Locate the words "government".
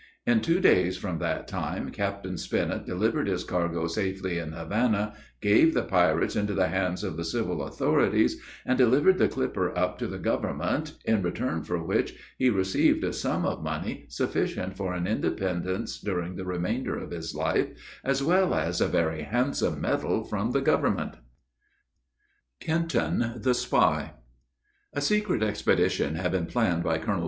10.17-10.95, 20.61-21.13